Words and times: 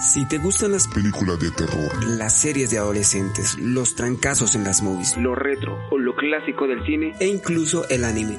Si 0.00 0.26
te 0.26 0.38
gustan 0.38 0.72
las 0.72 0.88
películas 0.88 1.38
de 1.38 1.50
terror, 1.50 2.04
las 2.04 2.40
series 2.40 2.70
de 2.70 2.78
adolescentes, 2.78 3.58
los 3.58 3.94
trancazos 3.94 4.54
en 4.54 4.64
las 4.64 4.82
movies, 4.82 5.14
lo 5.18 5.34
retro 5.34 5.78
o 5.90 5.98
lo 5.98 6.16
clásico 6.16 6.66
del 6.66 6.82
cine 6.86 7.14
e 7.20 7.26
incluso 7.26 7.86
el 7.90 8.04
anime. 8.04 8.38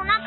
una 0.00 0.20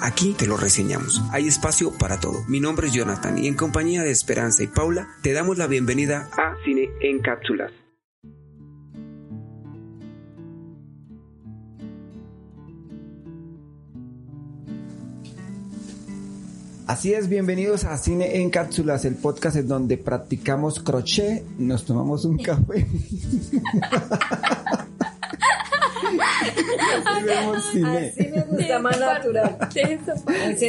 Aquí 0.00 0.32
te 0.32 0.46
lo 0.46 0.56
reseñamos. 0.56 1.22
Hay 1.30 1.46
espacio 1.46 1.92
para 1.98 2.18
todo. 2.18 2.42
Mi 2.48 2.58
nombre 2.58 2.86
es 2.86 2.94
Jonathan 2.94 3.36
y 3.36 3.48
en 3.48 3.54
compañía 3.54 4.02
de 4.02 4.10
Esperanza 4.10 4.62
y 4.62 4.66
Paula 4.66 5.08
te 5.22 5.34
damos 5.34 5.58
la 5.58 5.66
bienvenida 5.66 6.30
a 6.38 6.56
Cine 6.64 6.88
en 7.02 7.20
Cápsulas. 7.20 7.70
Así 16.90 17.14
es, 17.14 17.28
bienvenidos 17.28 17.84
a 17.84 17.96
Cine 17.96 18.38
en 18.38 18.50
Cápsulas, 18.50 19.04
el 19.04 19.14
podcast 19.14 19.54
en 19.54 19.68
donde 19.68 19.96
practicamos 19.96 20.80
crochet, 20.80 21.44
nos 21.56 21.84
tomamos 21.84 22.24
un 22.24 22.36
café. 22.36 22.84
Así 27.06 27.24
vemos 27.24 27.64
cine. 27.70 28.08
Así 28.08 28.28
me 28.34 28.42
gusta, 28.42 28.78
más 28.80 28.98
natural. 28.98 29.56
Así 29.60 29.78
es 29.78 30.00
natural. 30.04 30.34
Así 30.48 30.64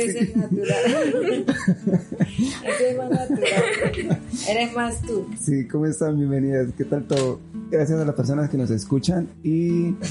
es 2.85 2.97
más 2.97 3.09
natural. 3.09 4.21
Eres 4.47 4.75
más 4.75 5.01
tú. 5.01 5.27
Sí, 5.43 5.67
¿cómo 5.67 5.87
están? 5.87 6.19
Bienvenidas. 6.19 6.67
¿Qué 6.77 6.85
tal 6.85 7.07
todo? 7.07 7.39
Gracias 7.71 7.99
a 7.99 8.05
las 8.05 8.13
personas 8.13 8.47
que 8.47 8.57
nos 8.57 8.69
escuchan 8.69 9.27
y... 9.43 9.95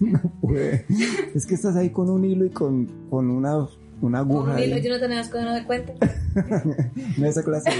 No 0.00 0.20
puede. 0.40 0.84
Es 1.32 1.46
que 1.46 1.54
estás 1.54 1.76
ahí 1.76 1.90
con 1.90 2.10
un 2.10 2.24
hilo 2.24 2.44
y 2.44 2.50
con, 2.50 2.86
con 3.08 3.30
una 3.30 3.68
una 4.02 4.18
aguja. 4.18 4.52
Un 4.52 4.58
hilo, 4.58 4.76
yo 4.78 4.90
no 4.90 5.00
tenía 5.00 5.18
las 5.18 5.28
cosas, 5.28 5.46
no 5.46 5.54
me 5.54 5.64
cuenta. 5.64 5.92
no 7.16 7.26
esa 7.26 7.42
clase. 7.42 7.70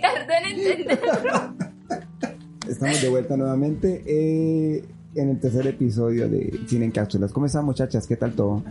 Tardé 0.00 0.38
en 0.38 0.58
entenderlo. 0.58 1.54
Estamos 2.68 3.02
de 3.02 3.08
vuelta 3.08 3.36
nuevamente 3.36 4.02
eh, 4.06 4.84
en 5.14 5.28
el 5.28 5.40
tercer 5.40 5.66
episodio 5.66 6.28
de 6.28 6.60
Cine 6.66 6.86
en 6.86 6.90
Cápsulas. 6.92 7.32
¿Cómo 7.32 7.46
están 7.46 7.64
muchachas? 7.64 8.06
¿Qué 8.06 8.16
tal 8.16 8.32
todo? 8.32 8.62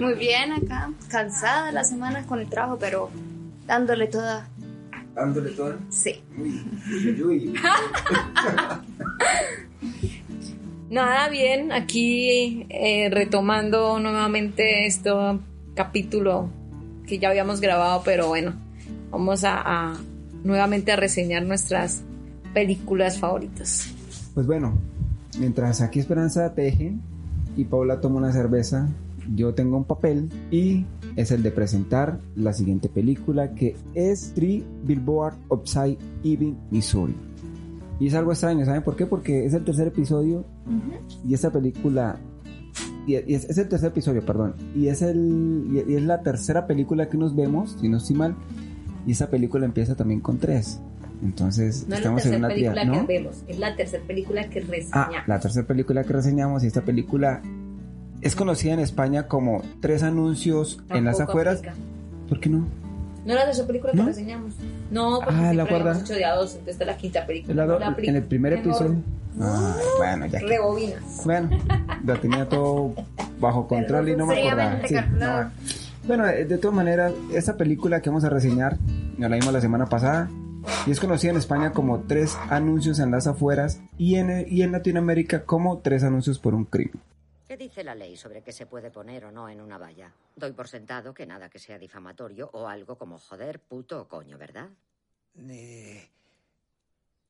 Muy 0.00 0.14
bien 0.14 0.52
acá, 0.52 0.90
cansada 1.08 1.66
de 1.66 1.72
las 1.72 1.90
semanas 1.90 2.26
con 2.26 2.40
el 2.40 2.48
trabajo, 2.48 2.78
pero 2.78 3.10
dándole 3.66 4.06
toda. 4.06 4.48
¿Dándole 5.14 5.50
toda? 5.50 5.76
Sí. 5.90 6.22
Uy, 6.38 7.22
uy. 7.22 7.54
Nada, 10.90 11.28
bien, 11.28 11.70
aquí 11.70 12.66
eh, 12.68 13.08
retomando 13.12 14.00
nuevamente 14.00 14.86
este 14.86 15.10
capítulo 15.74 16.50
que 17.06 17.20
ya 17.20 17.28
habíamos 17.28 17.60
grabado, 17.60 18.02
pero 18.04 18.26
bueno, 18.26 18.54
vamos 19.12 19.44
a, 19.44 19.96
nuevamente 20.42 20.90
a 20.90 20.96
reseñar 20.96 21.44
nuestras 21.44 22.02
películas 22.52 23.20
favoritas. 23.20 23.94
Pues 24.34 24.48
bueno, 24.48 24.76
mientras 25.38 25.80
aquí 25.80 26.00
Esperanza 26.00 26.52
teje 26.54 26.94
y 27.56 27.64
Paula 27.66 28.00
toma 28.00 28.16
una 28.16 28.32
cerveza, 28.32 28.88
yo 29.32 29.54
tengo 29.54 29.76
un 29.76 29.84
papel 29.84 30.28
y 30.50 30.86
es 31.14 31.30
el 31.30 31.44
de 31.44 31.52
presentar 31.52 32.18
la 32.34 32.52
siguiente 32.52 32.88
película 32.88 33.54
que 33.54 33.76
es 33.94 34.32
Three 34.34 34.64
Billboard 34.82 35.36
Upside 35.50 35.98
Ebbing, 36.24 36.58
Missouri. 36.72 37.14
Y 38.00 38.06
es 38.06 38.14
algo 38.14 38.32
extraño, 38.32 38.64
¿saben 38.64 38.82
por 38.82 38.96
qué? 38.96 39.06
Porque 39.06 39.44
es 39.44 39.52
el 39.52 39.62
tercer 39.62 39.86
episodio 39.86 40.44
y 41.28 41.34
esta 41.34 41.52
película 41.52 42.18
y 43.06 43.14
es, 43.14 43.58
el 43.58 43.68
tercer 43.68 43.90
episodio, 43.90 44.24
perdón, 44.24 44.54
y 44.74 44.88
es 44.88 45.02
el 45.02 45.84
y 45.88 45.94
es 45.94 46.02
la 46.02 46.22
tercera 46.22 46.66
película 46.66 47.08
que 47.08 47.18
nos 47.18 47.36
vemos, 47.36 47.76
si 47.80 47.88
no 47.88 47.98
estoy 47.98 48.16
mal, 48.16 48.36
y 49.06 49.12
esa 49.12 49.28
película 49.28 49.66
empieza 49.66 49.94
también 49.94 50.20
con 50.20 50.38
tres. 50.38 50.80
Entonces, 51.22 51.86
estamos 51.90 52.24
en 52.24 52.36
una 52.36 52.48
película 52.48 52.84
¿no? 52.84 53.06
que 53.06 53.18
vemos, 53.18 53.44
es 53.46 53.58
la 53.58 53.76
tercera 53.76 54.02
película 54.06 54.48
que 54.48 54.60
reseñamos. 54.60 54.92
Ah, 54.92 55.24
la 55.26 55.38
tercera 55.40 55.66
película 55.66 56.04
que 56.04 56.12
reseñamos 56.12 56.64
y 56.64 56.68
esta 56.68 56.82
película 56.82 57.42
es 58.22 58.34
conocida 58.34 58.72
en 58.74 58.80
España 58.80 59.28
como 59.28 59.62
Tres 59.80 60.02
anuncios 60.02 60.82
en 60.88 61.04
las 61.04 61.20
afueras. 61.20 61.62
¿Por 62.28 62.40
qué 62.40 62.48
no? 62.48 62.66
No 63.24 63.32
era 63.32 63.44
de 63.44 63.52
esa 63.52 63.66
película 63.66 63.92
que 63.92 64.02
reseñamos. 64.02 64.54
No, 64.90 65.20
porque 65.22 65.40
ah, 65.40 65.52
la 65.52 65.64
hemos 65.64 66.00
hecho 66.00 66.14
de 66.14 66.24
a 66.24 66.34
dos, 66.34 66.52
entonces 66.52 66.72
esta 66.72 66.84
es 66.84 66.88
la 66.88 66.96
quinta 66.96 67.26
película. 67.26 67.66
La 67.66 67.94
en 67.98 68.16
el 68.16 68.22
primer 68.24 68.54
episodio. 68.54 68.96
Ah, 69.40 69.76
bueno, 69.98 70.26
ya. 70.26 70.40
Rebobinas. 70.40 71.22
Bueno, 71.24 71.50
lo 72.04 72.18
tenía 72.18 72.48
todo 72.48 72.94
bajo 73.38 73.68
control 73.68 74.08
y 74.08 74.16
no 74.16 74.26
me 74.26 74.40
acordaba. 74.40 74.80
Sí, 74.86 74.94
no, 75.18 75.50
bueno, 76.06 76.26
de 76.26 76.58
todas 76.58 76.74
maneras, 76.74 77.12
esta 77.32 77.56
película 77.56 78.00
que 78.00 78.08
vamos 78.08 78.24
a 78.24 78.30
reseñar, 78.30 78.78
la 79.18 79.28
vimos 79.28 79.52
la 79.52 79.60
semana 79.60 79.86
pasada, 79.86 80.28
y 80.86 80.90
es 80.90 80.98
conocida 80.98 81.30
en 81.30 81.36
España 81.36 81.72
como 81.72 82.00
Tres 82.00 82.36
anuncios 82.48 82.98
en 82.98 83.10
las 83.10 83.26
afueras 83.26 83.80
y 83.98 84.16
en, 84.16 84.46
y 84.48 84.62
en 84.62 84.72
Latinoamérica 84.72 85.44
como 85.44 85.78
Tres 85.78 86.02
anuncios 86.02 86.38
por 86.38 86.54
un 86.54 86.64
crimen. 86.64 87.00
¿Qué 87.50 87.56
dice 87.56 87.82
la 87.82 87.96
ley 87.96 88.16
sobre 88.16 88.44
qué 88.44 88.52
se 88.52 88.66
puede 88.66 88.92
poner 88.92 89.24
o 89.24 89.32
no 89.32 89.48
en 89.48 89.60
una 89.60 89.76
valla? 89.76 90.14
Doy 90.36 90.52
por 90.52 90.68
sentado 90.68 91.12
que 91.12 91.26
nada 91.26 91.50
que 91.50 91.58
sea 91.58 91.80
difamatorio 91.80 92.48
o 92.52 92.68
algo 92.68 92.96
como 92.96 93.18
joder, 93.18 93.58
puto 93.58 94.02
o 94.02 94.06
coño, 94.06 94.38
¿verdad? 94.38 94.70
Eh... 95.36 96.08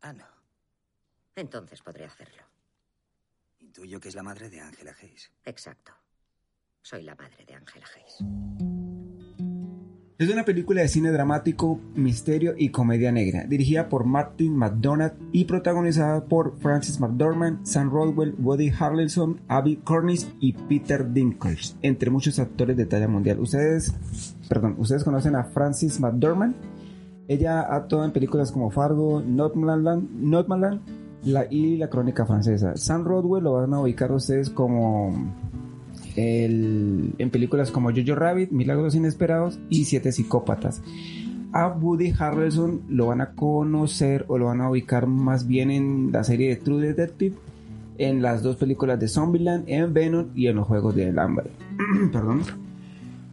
Ah, 0.03 0.13
no. 0.13 0.27
Entonces 1.35 1.81
podré 1.81 2.05
hacerlo. 2.05 2.43
Intuyo 3.61 3.99
que 3.99 4.11
es 4.11 4.15
la 4.15 4.23
madre 4.23 4.51
de 4.51 4.61
Ángela 4.61 4.95
Hayes. 5.01 5.33
Exacto. 5.43 5.95
Soy 6.83 7.03
la 7.03 7.15
madre 7.15 7.47
de 7.47 7.55
Ángela 7.55 7.87
Hayes. 7.97 8.19
Es 10.21 10.29
una 10.29 10.45
película 10.45 10.83
de 10.83 10.89
cine 10.89 11.13
dramático, 11.13 11.81
misterio 11.95 12.53
y 12.55 12.69
comedia 12.69 13.11
negra, 13.11 13.45
dirigida 13.45 13.89
por 13.89 14.05
Martin 14.05 14.55
McDonagh 14.55 15.15
y 15.33 15.47
protagonizada 15.47 16.27
por 16.27 16.59
Francis 16.59 17.01
McDormand, 17.01 17.65
Sam 17.65 17.91
Rodwell, 17.91 18.35
Woody 18.39 18.69
Harrelson, 18.69 19.41
Abby 19.49 19.77
Cornish 19.77 20.31
y 20.39 20.53
Peter 20.53 21.11
Dinklage, 21.11 21.75
entre 21.81 22.11
muchos 22.11 22.39
actores 22.39 22.77
de 22.77 22.85
talla 22.85 23.09
mundial. 23.09 23.41
Ustedes, 23.41 23.95
perdón, 24.47 24.77
ustedes 24.77 25.05
conocen 25.05 25.37
a 25.37 25.45
Francis 25.45 25.99
McDormand. 25.99 26.55
Ella 27.27 27.63
ha 27.63 27.77
actuado 27.77 28.05
en 28.05 28.13
películas 28.13 28.53
como 28.53 28.71
Fargo, 28.71 29.23
Notmaland, 29.23 30.83
la, 31.25 31.47
y 31.51 31.79
La 31.79 31.89
Crónica 31.89 32.27
Francesa. 32.27 32.77
Sam 32.77 33.05
Rodwell 33.05 33.45
lo 33.45 33.55
van 33.55 33.73
a 33.73 33.81
ubicar 33.81 34.13
ustedes 34.13 34.51
como 34.51 35.15
en 36.45 37.31
películas 37.31 37.71
como 37.71 37.91
Jojo 37.91 38.15
Rabbit, 38.15 38.51
Milagros 38.51 38.95
Inesperados 38.95 39.59
y 39.69 39.85
Siete 39.85 40.13
Psicópatas. 40.13 40.83
A 41.53 41.69
Woody 41.69 42.13
Harrelson 42.17 42.83
lo 42.89 43.07
van 43.07 43.21
a 43.21 43.33
conocer 43.33 44.25
o 44.29 44.39
lo 44.39 44.47
van 44.47 44.61
a 44.61 44.71
ubicar 44.71 45.07
más 45.07 45.47
bien 45.47 45.71
en 45.71 46.13
la 46.13 46.23
serie 46.23 46.49
de 46.51 46.57
True 46.57 46.87
Detective, 46.87 47.35
en 47.99 48.23
las 48.23 48.43
dos 48.43 48.57
películas 48.57 49.01
de 49.01 49.09
Zombieland, 49.09 49.65
en 49.67 49.93
Venom 49.93 50.29
y 50.35 50.47
en 50.47 50.57
los 50.57 50.67
Juegos 50.67 50.95
del 50.95 51.19
Hambre. 51.19 51.51
Perdón. 52.13 52.43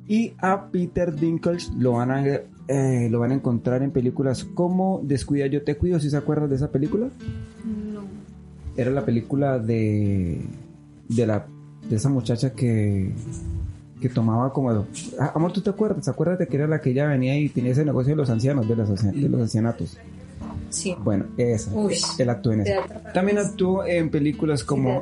Y 0.08 0.34
a 0.40 0.68
Peter 0.72 1.14
Dinklage 1.16 1.68
lo 1.78 1.94
van 1.94 2.12
a, 2.12 2.26
eh, 2.26 3.08
lo 3.12 3.20
van 3.20 3.32
a 3.32 3.36
encontrar 3.36 3.84
en 3.84 3.92
películas 3.92 4.46
como 4.46 5.02
Descuida 5.04 5.48
yo 5.48 5.64
te 5.64 5.76
cuido, 5.76 6.00
si 6.00 6.10
se 6.10 6.18
acuerdan 6.18 6.50
de 6.50 6.56
esa 6.56 6.72
película. 6.72 7.10
No. 7.66 8.02
Era 8.76 8.90
la 8.92 9.06
película 9.06 9.60
de 9.60 10.42
de 11.10 11.26
la 11.26 11.46
de 11.90 11.96
esa 11.96 12.10
muchacha 12.10 12.54
que, 12.54 13.12
que 14.02 14.10
tomaba 14.10 14.52
como... 14.54 14.72
Ah, 15.20 15.32
amor, 15.36 15.52
¿tú 15.54 15.62
te 15.62 15.70
acuerdas? 15.70 16.08
Acuérdate 16.08 16.48
que 16.48 16.58
era 16.58 16.68
la 16.68 16.82
que 16.82 16.92
ella 16.92 17.08
venía 17.08 17.38
y 17.38 17.50
tenía 17.50 17.72
ese 17.72 17.86
negocio 17.86 18.12
de 18.12 18.18
los 18.18 18.30
ancianos, 18.30 18.68
de 18.68 18.76
los, 18.76 18.90
de 18.90 19.30
los 19.30 19.42
ancianatos. 19.42 19.98
Sí. 20.70 20.96
Bueno, 21.02 21.26
esa. 21.38 21.72
él 22.20 22.30
actuó 22.30 22.52
en 22.52 22.62
eso. 22.62 22.82
También 23.14 23.38
actuó 23.38 23.86
en 23.86 24.10
películas 24.10 24.64
como... 24.64 25.02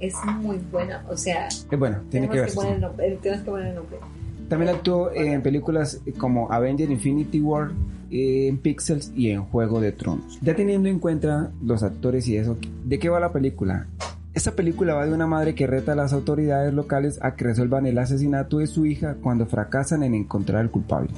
es 0.00 0.14
muy 0.40 0.58
buena, 0.72 1.04
o 1.08 1.16
sea... 1.16 1.48
Es 1.48 1.66
bueno, 1.78 1.98
tiene 2.10 2.28
que 2.28 2.40
ver. 2.40 2.48
Eh, 2.48 3.18
tienes 3.20 3.40
que 3.40 3.50
poner 3.50 3.68
el 3.68 3.74
nombre. 3.74 3.98
También 4.48 4.74
actuó 4.74 5.12
en 5.12 5.42
películas 5.42 6.00
como 6.18 6.50
Avenger 6.50 6.90
Infinity 6.90 7.40
War, 7.40 7.72
en 8.10 8.58
Pixels 8.58 9.12
y 9.16 9.30
en 9.30 9.42
Juego 9.42 9.80
de 9.80 9.92
Tronos. 9.92 10.38
Ya 10.40 10.54
teniendo 10.54 10.88
en 10.88 10.98
cuenta 10.98 11.50
los 11.64 11.82
actores 11.82 12.28
y 12.28 12.36
eso, 12.36 12.56
¿de 12.84 12.98
qué 12.98 13.08
va 13.08 13.18
la 13.18 13.32
película? 13.32 13.88
Esta 14.36 14.52
película 14.54 14.92
va 14.92 15.06
de 15.06 15.14
una 15.14 15.26
madre 15.26 15.54
que 15.54 15.66
reta 15.66 15.92
a 15.92 15.96
las 15.96 16.12
autoridades 16.12 16.74
locales 16.74 17.18
a 17.22 17.34
que 17.36 17.44
resuelvan 17.46 17.86
el 17.86 17.96
asesinato 17.96 18.58
de 18.58 18.66
su 18.66 18.84
hija 18.84 19.16
cuando 19.22 19.46
fracasan 19.46 20.02
en 20.02 20.14
encontrar 20.14 20.60
al 20.60 20.70
culpable. 20.70 21.08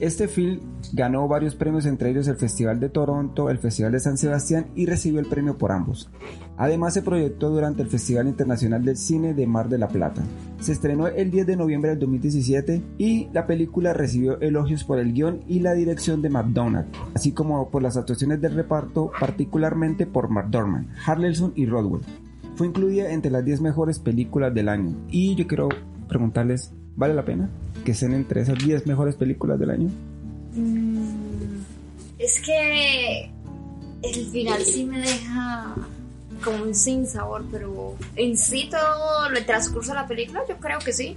Este 0.00 0.26
film 0.26 0.58
ganó 0.94 1.28
varios 1.28 1.54
premios, 1.54 1.84
entre 1.84 2.08
ellos 2.08 2.26
el 2.28 2.36
Festival 2.36 2.80
de 2.80 2.88
Toronto, 2.88 3.50
el 3.50 3.58
Festival 3.58 3.92
de 3.92 4.00
San 4.00 4.16
Sebastián 4.16 4.68
y 4.74 4.86
recibió 4.86 5.20
el 5.20 5.26
premio 5.26 5.58
por 5.58 5.70
ambos. 5.70 6.08
Además 6.56 6.94
se 6.94 7.02
proyectó 7.02 7.50
durante 7.50 7.82
el 7.82 7.88
Festival 7.88 8.26
Internacional 8.26 8.86
del 8.86 8.96
Cine 8.96 9.34
de 9.34 9.46
Mar 9.46 9.68
de 9.68 9.76
la 9.76 9.88
Plata. 9.88 10.22
Se 10.60 10.72
estrenó 10.72 11.08
el 11.08 11.30
10 11.30 11.46
de 11.46 11.56
noviembre 11.56 11.90
del 11.90 11.98
2017 11.98 12.82
y 12.96 13.28
la 13.34 13.46
película 13.46 13.92
recibió 13.92 14.40
elogios 14.40 14.84
por 14.84 14.98
el 14.98 15.12
guion 15.12 15.42
y 15.46 15.60
la 15.60 15.74
dirección 15.74 16.22
de 16.22 16.30
McDonald, 16.30 16.86
así 17.14 17.32
como 17.32 17.68
por 17.68 17.82
las 17.82 17.98
actuaciones 17.98 18.40
del 18.40 18.54
reparto, 18.54 19.12
particularmente 19.20 20.06
por 20.06 20.30
McDormand, 20.30 20.88
Harrelson 21.04 21.52
y 21.54 21.66
Rodwell. 21.66 22.00
Fue 22.60 22.66
incluida 22.66 23.10
entre 23.10 23.30
las 23.30 23.42
10 23.42 23.62
mejores 23.62 23.98
películas 23.98 24.52
del 24.52 24.68
año. 24.68 24.94
Y 25.10 25.34
yo 25.34 25.46
quiero 25.46 25.70
preguntarles, 26.08 26.74
¿Vale 26.94 27.14
la 27.14 27.24
pena 27.24 27.48
que 27.86 27.92
estén 27.92 28.12
entre 28.12 28.42
esas 28.42 28.58
10 28.62 28.86
mejores 28.86 29.16
películas 29.16 29.58
del 29.58 29.70
año? 29.70 29.88
Mm, 30.54 31.62
es 32.18 32.42
que 32.42 33.30
el 34.02 34.26
final 34.26 34.60
sí 34.60 34.84
me 34.84 35.00
deja 35.00 35.74
como 36.44 36.64
un 36.64 36.74
sin 36.74 37.06
sabor, 37.06 37.46
pero 37.50 37.94
en 38.16 38.36
sí 38.36 38.68
todo 38.70 39.30
el 39.34 39.46
transcurso 39.46 39.92
de 39.92 39.94
la 39.94 40.06
película 40.06 40.42
yo 40.46 40.58
creo 40.58 40.80
que 40.80 40.92
sí, 40.92 41.16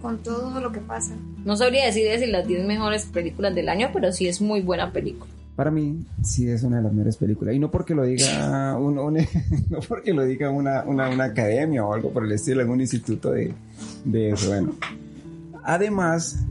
con 0.00 0.18
todo 0.18 0.60
lo 0.60 0.70
que 0.70 0.78
pasa. 0.78 1.16
No 1.44 1.56
sabría 1.56 1.86
decir 1.86 2.06
si 2.20 2.26
las 2.26 2.46
10 2.46 2.64
mejores 2.64 3.06
películas 3.06 3.52
del 3.56 3.68
año, 3.68 3.90
pero 3.92 4.12
sí 4.12 4.28
es 4.28 4.40
muy 4.40 4.60
buena 4.60 4.92
película. 4.92 5.32
Para 5.56 5.70
mí, 5.70 6.04
sí 6.22 6.48
es 6.48 6.62
una 6.64 6.76
de 6.76 6.82
las 6.82 6.92
mejores 6.92 7.16
películas. 7.16 7.54
Y 7.54 7.58
no 7.58 7.70
porque 7.70 7.94
lo 7.94 8.04
diga, 8.04 8.76
un, 8.78 8.98
un- 8.98 9.14
no 9.70 9.78
porque 9.88 10.12
lo 10.12 10.22
diga 10.24 10.50
una, 10.50 10.84
una, 10.84 11.08
una 11.08 11.24
academia 11.24 11.82
o 11.84 11.94
algo 11.94 12.10
por 12.10 12.24
el 12.24 12.32
estilo, 12.32 12.60
algún 12.60 12.80
instituto 12.82 13.30
de, 13.32 13.54
de 14.04 14.30
eso. 14.30 14.48
Bueno. 14.48 14.74
Además, 15.64 16.44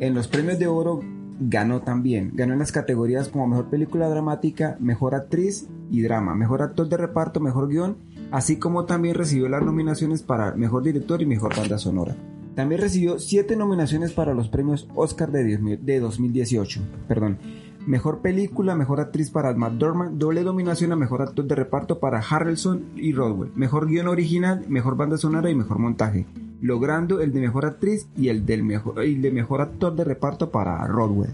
en 0.00 0.14
los 0.14 0.28
premios 0.28 0.58
de 0.58 0.66
oro 0.66 1.00
ganó 1.40 1.80
también. 1.80 2.32
Ganó 2.34 2.52
en 2.52 2.58
las 2.58 2.72
categorías 2.72 3.28
como 3.28 3.46
mejor 3.46 3.66
película 3.70 4.08
dramática, 4.08 4.76
mejor 4.80 5.14
actriz 5.14 5.66
y 5.90 6.02
drama, 6.02 6.34
mejor 6.34 6.62
actor 6.62 6.88
de 6.88 6.96
reparto, 6.96 7.40
mejor 7.40 7.68
guion, 7.68 7.96
así 8.30 8.56
como 8.56 8.84
también 8.84 9.14
recibió 9.14 9.48
las 9.48 9.62
nominaciones 9.62 10.22
para 10.22 10.54
mejor 10.54 10.82
director 10.82 11.22
y 11.22 11.26
mejor 11.26 11.56
banda 11.56 11.78
sonora. 11.78 12.14
También 12.54 12.80
recibió 12.80 13.18
siete 13.18 13.56
nominaciones 13.56 14.12
para 14.12 14.34
los 14.34 14.48
premios 14.48 14.88
Oscar 14.94 15.30
de 15.30 15.44
10 15.44 15.86
de 15.86 16.00
2018. 16.00 16.80
Perdón. 17.08 17.38
Mejor 17.90 18.20
película, 18.20 18.76
mejor 18.76 19.00
actriz 19.00 19.30
para 19.30 19.52
McDormand, 19.52 20.16
doble 20.16 20.44
nominación 20.44 20.92
a 20.92 20.96
mejor 20.96 21.22
actor 21.22 21.44
de 21.44 21.56
reparto 21.56 21.98
para 21.98 22.20
Harrelson 22.20 22.84
y 22.94 23.12
Rodwell, 23.12 23.50
mejor 23.56 23.88
guion 23.88 24.06
original, 24.06 24.64
mejor 24.68 24.96
banda 24.96 25.18
sonora 25.18 25.50
y 25.50 25.56
mejor 25.56 25.80
montaje, 25.80 26.24
logrando 26.60 27.20
el 27.20 27.32
de 27.32 27.40
mejor 27.40 27.66
actriz 27.66 28.06
y 28.16 28.28
el 28.28 28.46
del 28.46 28.62
mejor, 28.62 29.04
y 29.04 29.14
el 29.14 29.22
de 29.22 29.32
mejor 29.32 29.60
actor 29.60 29.96
de 29.96 30.04
reparto 30.04 30.52
para 30.52 30.86
Rodwell. 30.86 31.32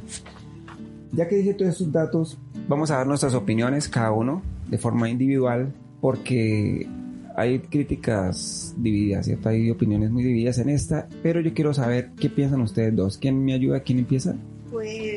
Ya 1.13 1.29
que 1.29 1.37
dije 1.37 1.53
todos 1.53 1.73
estos 1.73 1.93
datos, 1.93 2.39
vamos 2.67 2.91
a 2.91 2.97
dar 2.97 3.07
nuestras 3.07 3.35
opiniones 3.35 3.91
cada 3.91 4.13
uno 4.13 4.41
de 4.71 4.79
forma 4.79 5.11
individual 5.11 5.75
porque 6.01 6.89
hay 7.37 7.59
críticas 7.59 8.75
divididas, 8.79 9.27
¿cierto? 9.27 9.51
Hay 9.51 9.71
opiniones 9.71 10.11
muy 10.11 10.25
divididas 10.25 10.57
en 10.57 10.71
esta, 10.71 11.07
pero 11.23 11.43
yo 11.43 11.53
quiero 11.53 11.75
saber 11.75 12.13
qué 12.19 12.31
piensan 12.31 12.63
ustedes 12.63 12.97
dos. 12.97 13.19
¿Quién 13.19 13.45
me 13.45 13.53
ayuda? 13.53 13.81
¿Quién 13.81 13.99
empieza? 13.99 14.35
Pues 14.71 15.16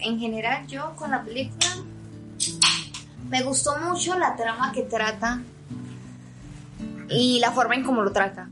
en 0.00 0.18
general 0.18 0.66
yo 0.66 0.94
con 0.96 1.10
la 1.10 1.22
película 1.22 1.66
me 3.28 3.42
gustó 3.42 3.76
mucho 3.78 4.18
la 4.18 4.34
trama 4.36 4.72
que 4.72 4.82
trata 4.82 5.40
y 7.08 7.38
la 7.40 7.52
forma 7.52 7.74
en 7.74 7.84
cómo 7.84 8.02
lo 8.02 8.12
trata. 8.12 8.48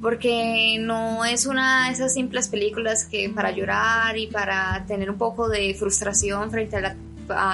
Porque 0.00 0.76
no 0.78 1.24
es 1.24 1.46
una 1.46 1.86
de 1.86 1.92
esas 1.94 2.12
simples 2.12 2.48
películas 2.48 3.04
que 3.06 3.30
para 3.30 3.50
llorar 3.50 4.16
y 4.18 4.26
para 4.26 4.84
tener 4.86 5.10
un 5.10 5.16
poco 5.16 5.48
de 5.48 5.74
frustración 5.74 6.50
frente 6.50 6.76
a, 6.76 6.80
la- 6.80 6.96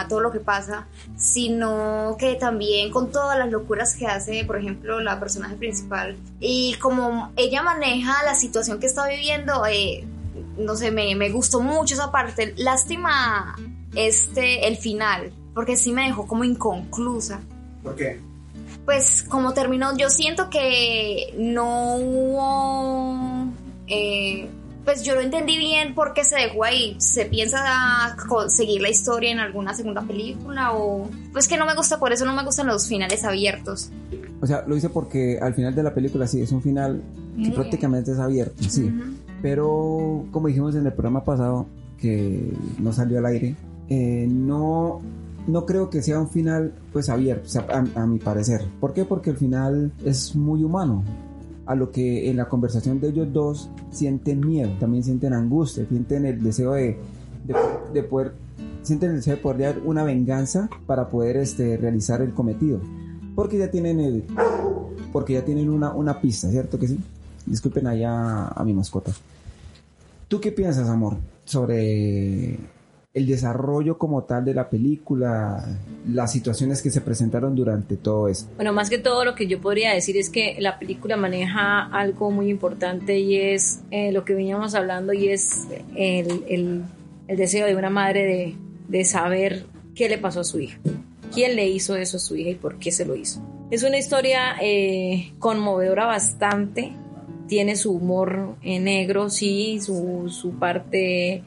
a 0.01 0.09
todo 0.09 0.21
lo 0.21 0.33
que 0.33 0.41
pasa, 0.41 0.87
sino 1.17 2.17
que 2.19 2.35
también 2.35 2.91
con 2.91 3.13
todas 3.13 3.39
las 3.39 3.49
locuras 3.51 3.95
que 3.95 4.07
hace, 4.07 4.45
por 4.45 4.59
ejemplo, 4.59 5.01
la 5.01 5.21
personaje 5.21 5.55
principal 5.55 6.17
y 6.41 6.75
como 6.81 7.31
ella 7.37 7.63
maneja 7.63 8.13
la 8.25 8.35
situación 8.35 8.81
que 8.81 8.87
está 8.87 9.07
viviendo, 9.07 9.65
eh, 9.67 10.05
no 10.59 10.77
sé, 10.77 10.91
me, 10.91 11.15
me 11.15 11.31
gustó 11.31 11.61
mucho 11.61 11.95
esa 11.95 12.11
parte. 12.11 12.55
Lástima 12.57 13.57
este, 13.95 14.67
el 14.69 14.77
final, 14.77 15.33
porque 15.55 15.77
sí 15.77 15.93
me 15.93 16.07
dejó 16.07 16.27
como 16.27 16.45
inconclusa. 16.45 17.41
¿Por 17.83 17.95
qué? 17.97 18.21
Pues 18.85 19.23
como 19.23 19.53
terminó, 19.55 19.97
yo 19.97 20.11
siento 20.11 20.51
que 20.51 21.35
no 21.39 21.97
hubo... 21.97 23.53
eh, 23.87 24.49
pues 24.85 25.05
yo 25.05 25.15
lo 25.15 25.21
entendí 25.21 25.59
bien 25.59 25.95
porque 25.95 26.25
se 26.25 26.37
dejó 26.37 26.65
ahí. 26.65 26.97
¿Se 26.99 27.27
piensa 27.27 28.17
seguir 28.49 28.83
la 28.83 28.89
historia 28.89 29.31
en 29.31 29.39
alguna 29.39 29.75
segunda 29.75 30.03
película? 30.03 30.73
O 30.73 31.09
pues 31.33 31.47
que 31.47 31.57
no 31.57 31.67
me 31.67 31.75
gusta, 31.75 31.99
por 32.01 32.13
eso 32.13 32.25
no 32.25 32.35
me 32.35 32.45
gustan 32.45 32.67
los 32.67 32.89
finales 32.89 33.25
abiertos. 33.25 33.91
O 34.41 34.47
sea, 34.47 34.65
lo 34.67 34.77
hice 34.77 34.89
porque 34.89 35.39
al 35.41 35.55
final 35.55 35.75
de 35.75 35.85
la 35.85 35.95
película 35.95 36.27
sí, 36.27 36.41
es 36.41 36.51
un 36.51 36.63
final 36.63 37.01
que 37.41 37.51
prácticamente 37.51 38.11
es 38.11 38.19
abierto, 38.19 38.63
sí. 38.65 38.93
Pero 39.43 40.25
como 40.31 40.47
dijimos 40.47 40.75
en 40.77 40.87
el 40.87 40.93
programa 40.93 41.25
pasado, 41.25 41.67
que 41.99 42.53
no 42.79 42.93
salió 42.93 43.19
al 43.19 43.27
aire, 43.27 43.57
eh, 43.89 44.27
no, 44.31 45.01
no 45.47 45.67
creo 45.67 45.91
que 45.91 46.01
sea 46.01 46.21
un 46.21 46.29
final 46.29 46.73
pues 46.93 47.09
abierto, 47.09 47.49
a, 47.59 48.01
a 48.01 48.07
mi 48.07 48.19
parecer. 48.19 48.65
¿Por 48.81 48.93
qué? 48.93 49.05
Porque 49.05 49.31
el 49.31 49.37
final 49.37 49.93
es 50.05 50.35
muy 50.37 50.63
humano. 50.63 51.03
A 51.65 51.77
lo 51.77 51.93
que 51.93 52.29
en 52.29 52.37
la 52.37 52.49
conversación 52.49 53.01
de 53.01 53.09
ellos 53.09 53.33
dos 53.33 53.71
sienten 53.91 54.41
miedo, 54.41 54.71
también 54.81 55.05
sienten 55.05 55.33
angustia, 55.33 55.87
sienten 55.89 56.27
el 56.27 56.43
deseo 56.43 56.73
de, 56.73 56.99
de, 57.47 57.55
de 57.93 58.03
poder, 58.03 58.33
sienten 58.83 59.11
el 59.11 59.17
deseo 59.17 59.37
de 59.37 59.43
poder 59.43 59.59
dar 59.59 59.83
una 59.85 60.03
venganza 60.03 60.69
para 60.87 61.09
poder 61.09 61.37
este, 61.37 61.77
realizar 61.77 62.21
el 62.21 62.33
cometido. 62.35 62.81
Porque 63.37 63.59
ya 63.59 63.71
tienen 63.71 64.01
el, 64.01 64.25
porque 65.13 65.35
ya 65.35 65.45
tienen 65.45 65.71
una, 65.71 65.93
una 65.93 66.21
pista, 66.21 66.49
¿cierto 66.51 66.79
que 66.79 66.89
sí? 66.89 66.99
Disculpen 67.47 67.87
allá 67.87 68.49
a 68.49 68.65
mi 68.65 68.75
mascota. 68.75 69.13
¿Tú 70.33 70.41
qué 70.41 70.51
piensas, 70.51 70.89
amor, 70.89 71.19
sobre 71.45 72.57
el 73.13 73.27
desarrollo 73.27 73.99
como 73.99 74.23
tal 74.25 74.47
de 74.47 74.55
la 74.55 74.71
película, 74.71 75.63
las 76.09 76.33
situaciones 76.33 76.81
que 76.81 76.91
se 76.91 77.03
presentaron 77.03 77.55
durante 77.55 77.99
todo 77.99 78.29
esto? 78.29 78.51
Bueno, 78.57 78.73
más 78.73 78.89
que 78.89 78.97
todo 78.97 79.27
lo 79.27 79.35
que 79.35 79.47
yo 79.47 79.61
podría 79.61 79.93
decir 79.93 80.17
es 80.17 80.31
que 80.31 80.57
la 80.59 80.79
película 80.79 81.19
maneja 81.19 81.83
algo 81.83 82.31
muy 82.31 82.49
importante 82.49 83.19
y 83.19 83.37
es 83.37 83.81
eh, 83.91 84.11
lo 84.11 84.25
que 84.25 84.33
veníamos 84.33 84.75
hablando 84.75 85.13
y 85.13 85.29
es 85.29 85.67
el, 85.95 86.45
el- 86.49 86.83
el 87.29 87.37
deseo 87.37 87.67
de 87.67 87.77
una 87.77 87.91
madre 87.91 88.25
de, 88.25 88.57
de 88.89 89.05
saber 89.05 89.67
qué 89.95 90.09
le 90.09 90.17
pasó 90.17 90.41
a 90.41 90.45
su 90.45 90.61
hija, 90.61 90.79
quién 91.35 91.57
le 91.57 91.69
hizo 91.69 91.95
eso 91.95 92.17
a 92.17 92.21
su 92.21 92.37
hija 92.37 92.49
y 92.49 92.55
por 92.55 92.79
qué 92.79 92.91
se 92.91 93.05
lo 93.05 93.15
hizo. 93.17 93.43
Es 93.71 93.83
una 93.83 93.99
historia 93.99 94.55
eh, 94.63 95.35
conmovedora 95.39 96.07
bastante, 96.07 96.95
tiene 97.49 97.77
su 97.77 97.93
humor 97.93 98.57
eh, 98.63 98.79
negro, 98.81 99.31
sí, 99.31 99.79
su, 99.81 100.29
su 100.31 100.53
parte 100.59 101.43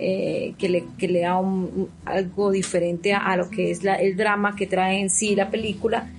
eh, 0.00 0.54
que, 0.58 0.68
le, 0.68 0.84
que 0.96 1.08
le 1.08 1.20
da 1.20 1.38
un- 1.38 1.88
algo 2.04 2.50
diferente 2.52 3.12
a, 3.14 3.36
lo 3.36 3.50
que 3.50 3.70
es 3.70 3.82
la- 3.82 3.96
el 3.96 4.16
drama 4.16 4.54
que 4.56 4.66
trae 4.66 5.00
en 5.00 5.10
sí 5.10 5.34
la 5.34 5.50
película. 5.50 6.10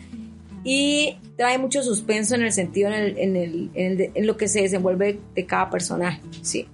Y 0.65 1.15
trae 1.37 1.57
mucho 1.57 1.81
suspenso 1.83 2.35
en 2.35 2.41
el 2.41 2.51
sentido 2.51 2.89
en, 2.89 2.93
el- 2.95 3.17
en 3.17 3.35
el- 3.37 3.69
en 3.73 4.01
el 4.01 4.11
en 4.13 4.27
lo 4.27 4.35
que 4.35 4.47
se 4.49 4.61
desenvuelve 4.61 5.19
de 5.33 5.45
cada 5.45 5.69
personaje, 5.69 6.19
sí, 6.41 6.67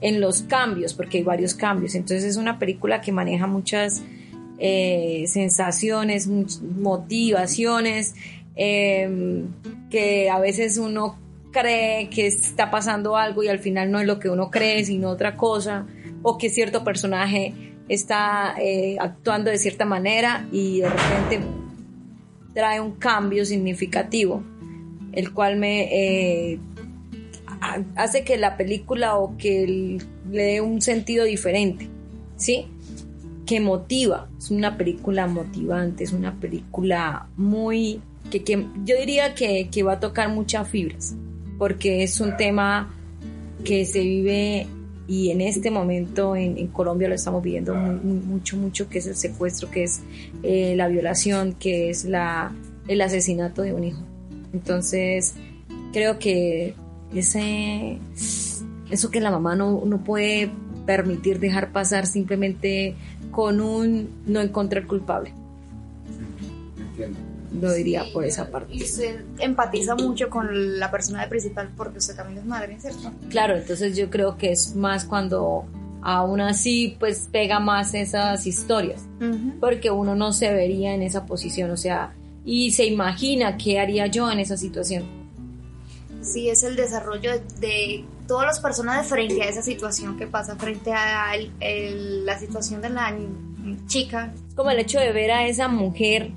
en 0.00 0.20
los 0.20 0.42
cambios, 0.42 0.94
porque 0.94 1.18
hay 1.18 1.24
varios 1.24 1.54
cambios, 1.54 1.94
entonces 1.94 2.24
es 2.24 2.36
una 2.36 2.58
película 2.58 3.00
que 3.00 3.12
maneja 3.12 3.46
muchas 3.46 4.02
eh, 4.58 5.24
sensaciones, 5.28 6.26
motivaciones, 6.26 8.14
eh, 8.56 9.44
que 9.90 10.28
a 10.30 10.38
veces 10.38 10.76
uno 10.78 11.16
cree 11.50 12.08
que 12.10 12.26
está 12.26 12.70
pasando 12.70 13.16
algo 13.16 13.42
y 13.42 13.48
al 13.48 13.58
final 13.58 13.90
no 13.90 14.00
es 14.00 14.06
lo 14.06 14.18
que 14.18 14.28
uno 14.28 14.50
cree, 14.50 14.84
sino 14.84 15.08
otra 15.10 15.36
cosa, 15.36 15.86
o 16.22 16.38
que 16.38 16.48
cierto 16.50 16.84
personaje 16.84 17.54
está 17.88 18.54
eh, 18.60 18.96
actuando 19.00 19.50
de 19.50 19.58
cierta 19.58 19.84
manera 19.84 20.46
y 20.52 20.80
de 20.80 20.88
repente 20.88 21.40
trae 22.54 22.80
un 22.80 22.92
cambio 22.92 23.44
significativo, 23.44 24.42
el 25.12 25.32
cual 25.32 25.56
me 25.56 26.52
eh, 26.52 26.58
ha- 27.60 27.82
hace 27.96 28.22
que 28.24 28.36
la 28.36 28.56
película 28.56 29.16
o 29.16 29.36
que 29.36 29.98
le 30.30 30.42
dé 30.42 30.60
un 30.60 30.80
sentido 30.80 31.24
diferente, 31.24 31.88
¿sí? 32.36 32.66
Que 33.46 33.58
motiva, 33.60 34.28
es 34.38 34.50
una 34.52 34.76
película 34.76 35.26
motivante, 35.26 36.04
es 36.04 36.12
una 36.12 36.34
película 36.38 37.26
muy, 37.36 38.00
que, 38.30 38.44
que 38.44 38.66
yo 38.84 38.96
diría 38.96 39.34
que, 39.34 39.68
que 39.70 39.82
va 39.82 39.94
a 39.94 40.00
tocar 40.00 40.28
muchas 40.28 40.68
fibras, 40.68 41.16
porque 41.60 42.02
es 42.02 42.22
un 42.22 42.38
tema 42.38 42.88
que 43.62 43.84
se 43.84 44.00
vive 44.00 44.66
y 45.06 45.30
en 45.30 45.42
este 45.42 45.70
momento 45.70 46.34
en, 46.34 46.68
Colombia 46.68 47.06
lo 47.06 47.14
estamos 47.14 47.42
viviendo 47.42 47.74
mucho, 47.74 48.56
mucho, 48.56 48.88
que 48.88 49.00
es 49.00 49.06
el 49.06 49.14
secuestro, 49.14 49.70
que 49.70 49.82
es 49.82 50.00
eh, 50.42 50.72
la 50.74 50.88
violación, 50.88 51.52
que 51.52 51.90
es 51.90 52.06
la, 52.06 52.50
el 52.88 53.02
asesinato 53.02 53.60
de 53.60 53.74
un 53.74 53.84
hijo. 53.84 54.00
Entonces, 54.54 55.34
creo 55.92 56.18
que 56.18 56.74
ese, 57.14 57.98
eso 58.90 59.10
que 59.10 59.20
la 59.20 59.30
mamá 59.30 59.54
no, 59.54 59.82
no 59.84 60.02
puede 60.02 60.50
permitir 60.86 61.40
dejar 61.40 61.72
pasar 61.72 62.06
simplemente 62.06 62.94
con 63.30 63.60
un 63.60 64.08
no 64.26 64.40
encontrar 64.40 64.86
culpable. 64.86 65.34
Lo 67.52 67.72
diría 67.72 68.04
por 68.12 68.24
esa 68.24 68.48
parte. 68.50 68.74
Y 68.74 68.82
usted 68.84 69.24
empatiza 69.38 69.96
mucho 69.96 70.30
con 70.30 70.78
la 70.78 70.90
persona 70.90 71.28
principal 71.28 71.68
porque 71.76 71.98
usted 71.98 72.14
también 72.14 72.38
es 72.38 72.44
madre, 72.44 72.78
¿cierto? 72.80 73.10
Claro, 73.28 73.56
entonces 73.56 73.96
yo 73.96 74.08
creo 74.08 74.36
que 74.38 74.52
es 74.52 74.76
más 74.76 75.04
cuando 75.04 75.64
aún 76.02 76.40
así 76.40 76.96
pues 77.00 77.28
pega 77.30 77.58
más 77.60 77.92
esas 77.94 78.46
historias, 78.46 79.02
porque 79.58 79.90
uno 79.90 80.14
no 80.14 80.32
se 80.32 80.52
vería 80.52 80.94
en 80.94 81.02
esa 81.02 81.26
posición, 81.26 81.70
o 81.72 81.76
sea, 81.76 82.14
y 82.44 82.70
se 82.70 82.86
imagina 82.86 83.56
qué 83.58 83.78
haría 83.80 84.06
yo 84.06 84.30
en 84.30 84.38
esa 84.38 84.56
situación. 84.56 85.04
Sí, 86.22 86.48
es 86.48 86.62
el 86.62 86.76
desarrollo 86.76 87.32
de, 87.32 87.40
de 87.60 88.04
todas 88.28 88.46
las 88.46 88.60
personas 88.60 89.06
frente 89.08 89.42
a 89.42 89.48
esa 89.48 89.62
situación 89.62 90.16
que 90.16 90.26
pasa, 90.26 90.54
frente 90.56 90.92
a 90.92 91.34
el- 91.34 91.50
el- 91.60 92.24
la 92.26 92.38
situación 92.38 92.80
de 92.80 92.90
la 92.90 93.14
chica. 93.86 94.32
Es 94.48 94.54
como 94.54 94.70
el 94.70 94.78
hecho 94.78 95.00
de 95.00 95.12
ver 95.12 95.30
a 95.32 95.46
esa 95.46 95.68
mujer 95.68 96.30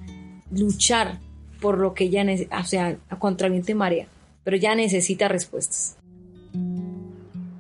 luchar 0.56 1.20
por 1.62 1.80
lo 1.80 1.94
que 1.94 2.06
ella 2.06 2.24
necesita, 2.24 2.60
o 2.60 2.66
sea, 2.66 2.98
a 3.10 3.20
contra 3.20 3.50
viento 3.50 3.72
y 3.72 3.76
marea, 3.76 4.08
pero 4.44 4.58
ya 4.58 4.76
necesita 4.76 5.28
respuestas. 5.28 5.98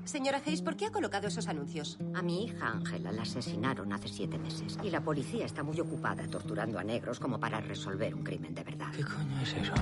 Señora 0.05 0.41
Hayes, 0.45 0.61
¿por 0.61 0.75
qué 0.75 0.85
ha 0.85 0.91
colocado 0.91 1.27
esos 1.27 1.47
anuncios? 1.47 1.97
A 2.13 2.21
mi 2.21 2.45
hija 2.45 2.67
Ángela 2.67 3.11
la 3.11 3.23
asesinaron 3.23 3.93
hace 3.93 4.09
siete 4.09 4.37
meses 4.37 4.77
y 4.83 4.91
la 4.91 5.01
policía 5.01 5.45
está 5.45 5.63
muy 5.63 5.79
ocupada 5.79 6.27
torturando 6.27 6.77
a 6.77 6.83
negros 6.83 7.19
como 7.19 7.39
para 7.39 7.61
resolver 7.61 8.13
un 8.13 8.23
crimen 8.23 8.53
de 8.53 8.63
verdad. 8.63 8.91
¿Qué 8.95 9.03
coño 9.03 9.41
es 9.41 9.53
eso? 9.53 9.73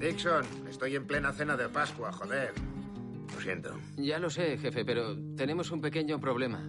Dixon, 0.00 0.44
estoy 0.68 0.96
en 0.96 1.06
plena 1.06 1.32
cena 1.32 1.56
de 1.56 1.68
Pascua, 1.68 2.10
joder. 2.12 2.52
Lo 3.34 3.40
siento. 3.40 3.78
Ya 3.96 4.18
lo 4.18 4.30
sé, 4.30 4.58
jefe, 4.58 4.84
pero 4.84 5.16
tenemos 5.36 5.70
un 5.70 5.80
pequeño 5.80 6.18
problema. 6.20 6.68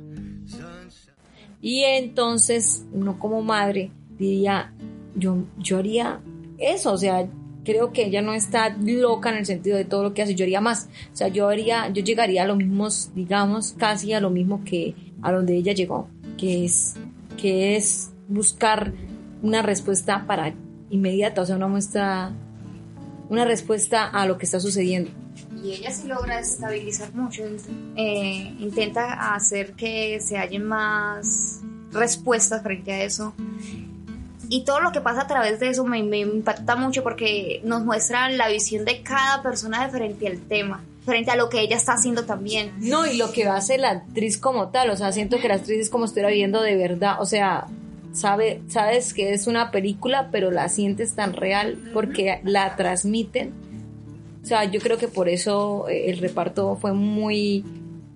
Y 1.62 1.84
entonces, 1.84 2.86
no 2.91 3.17
como 3.17 3.41
madre, 3.41 3.91
diría, 4.17 4.74
yo, 5.15 5.43
yo 5.57 5.77
haría 5.79 6.19
eso, 6.57 6.93
o 6.93 6.97
sea, 6.97 7.27
creo 7.67 7.91
que 7.91 8.05
ella 8.05 8.21
no 8.21 8.33
está 8.33 8.69
loca 8.79 9.29
en 9.29 9.38
el 9.38 9.45
sentido 9.45 9.75
de 9.75 9.83
todo 9.83 10.03
lo 10.03 10.13
que 10.13 10.21
hace, 10.21 10.36
yo 10.36 10.45
haría 10.45 10.62
más, 10.62 10.88
o 11.12 11.15
sea, 11.15 11.27
yo 11.27 11.50
haría, 11.50 11.89
yo 11.89 12.01
llegaría 12.01 12.43
a 12.43 12.47
lo 12.47 12.55
mismo, 12.55 12.88
digamos, 13.13 13.74
casi 13.77 14.13
a 14.13 14.21
lo 14.21 14.29
mismo 14.29 14.63
que 14.63 14.95
a 15.21 15.31
donde 15.31 15.55
ella 15.55 15.74
llegó, 15.74 16.07
que 16.38 16.63
es, 16.63 16.95
que 17.36 17.75
es 17.75 18.12
buscar 18.27 18.93
una 19.41 19.62
respuesta 19.62 20.25
para 20.25 20.53
inmediata, 20.89 21.41
o 21.41 21.45
sea, 21.45 21.57
una 21.57 21.67
muestra, 21.67 22.31
una 23.29 23.45
respuesta 23.45 24.05
a 24.05 24.25
lo 24.25 24.38
que 24.38 24.45
está 24.45 24.59
sucediendo. 24.59 25.12
Y 25.62 25.74
ella 25.74 25.91
sí 25.91 26.07
logra 26.07 26.39
estabilizar 26.39 27.13
mucho, 27.13 27.43
eh, 27.95 28.55
intenta 28.59 29.36
hacer 29.36 29.74
que 29.74 30.19
se 30.21 30.38
hallen 30.38 30.63
más 30.63 31.62
respuestas 31.91 32.63
frente 32.63 32.93
a 32.93 33.03
eso. 33.03 33.33
Y 34.50 34.63
todo 34.63 34.80
lo 34.80 34.92
que 34.92 35.01
pasa 35.01 35.22
a 35.22 35.27
través 35.27 35.60
de 35.60 35.70
eso 35.70 35.84
me, 35.86 36.01
me 36.04 36.20
impacta 36.20 36.75
mucho 36.75 37.04
porque 37.04 37.62
nos 37.63 37.84
muestra 37.84 38.30
la 38.30 38.48
visión 38.48 38.86
de 38.86 39.01
cada 39.01 39.42
persona 39.42 39.86
de 39.86 39.92
frente 39.92 40.27
al 40.27 40.39
tema, 40.39 40.84
frente 41.06 41.32
a 41.32 41.36
lo 41.36 41.50
que 41.50 41.62
ella 41.62 41.75
está 41.75 41.94
haciendo 41.94 42.25
también. 42.25 42.74
No, 42.80 43.06
y 43.06 43.18
lo 43.18 43.32
que 43.32 43.46
hace 43.48 43.77
la 43.77 43.92
actriz 43.92 44.38
como 44.38 44.70
tal, 44.70 44.89
o 44.89 44.96
sea, 44.96 45.12
siento 45.12 45.39
que 45.39 45.48
la 45.48 45.56
actriz 45.56 45.80
es 45.80 45.89
como 45.89 46.06
si 46.06 46.12
estuviera 46.12 46.30
viendo 46.30 46.62
de 46.62 46.75
verdad, 46.75 47.22
o 47.22 47.25
sea, 47.25 47.68
sabe, 48.13 48.62
sabes 48.68 49.13
que 49.13 49.34
es 49.34 49.48
una 49.48 49.72
película, 49.72 50.30
pero 50.32 50.51
la 50.51 50.70
sientes 50.70 51.16
tan 51.16 51.34
real 51.34 51.77
porque 51.94 52.42
la 52.44 52.75
transmiten. 52.75 53.54
O 54.44 54.46
sea, 54.46 54.63
yo 54.63 54.80
creo 54.80 54.98
que 54.98 55.08
por 55.08 55.27
eso 55.27 55.89
eh, 55.89 56.10
el 56.10 56.20
reparto 56.20 56.77
fue 56.77 56.94
muy, 56.94 57.66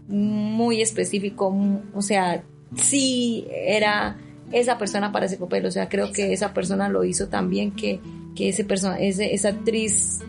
muy 0.07 0.81
específico, 0.81 1.53
o 1.93 2.01
sea, 2.01 2.43
sí 2.77 3.47
era 3.49 4.17
esa 4.51 4.77
persona 4.77 5.11
para 5.11 5.25
ese 5.25 5.37
papel, 5.37 5.65
o 5.65 5.71
sea, 5.71 5.89
creo 5.89 6.11
que 6.11 6.33
esa 6.33 6.53
persona 6.53 6.89
lo 6.89 7.03
hizo 7.03 7.27
también 7.27 7.71
que, 7.71 7.99
que 8.35 8.49
ese 8.49 8.63
persona, 8.63 8.99
ese, 8.99 9.33
esa 9.33 9.49
actriz, 9.49 10.19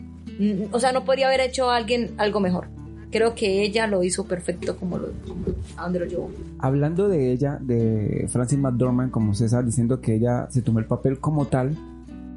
o 0.70 0.80
sea, 0.80 0.92
no 0.92 1.04
podría 1.04 1.28
haber 1.28 1.40
hecho 1.40 1.70
a 1.70 1.76
alguien 1.76 2.12
algo 2.18 2.40
mejor. 2.40 2.68
Creo 3.10 3.34
que 3.34 3.62
ella 3.62 3.86
lo 3.86 4.02
hizo 4.02 4.24
perfecto 4.24 4.76
como 4.76 4.96
lo, 4.96 5.08
a 5.76 5.82
donde 5.82 5.98
lo 5.98 6.06
llevó. 6.06 6.30
Hablando 6.58 7.08
de 7.08 7.30
ella, 7.30 7.58
de 7.60 8.26
Francis 8.30 8.58
McDormand, 8.58 9.10
como 9.10 9.32
usted 9.32 9.46
estaba 9.46 9.62
diciendo 9.62 10.00
que 10.00 10.14
ella 10.14 10.48
se 10.50 10.62
tomó 10.62 10.78
el 10.78 10.86
papel 10.86 11.18
como 11.18 11.44
tal, 11.46 11.76